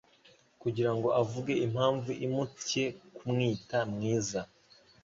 kugira 0.61 0.91
ngo 0.95 1.07
avuge 1.21 1.53
impamvu 1.65 2.09
imutcye 2.25 2.83
kumwita 3.15 3.79
mwiza. 3.93 4.41